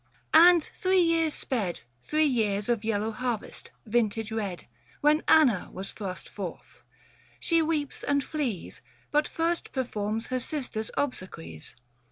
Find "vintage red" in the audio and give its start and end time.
3.85-4.65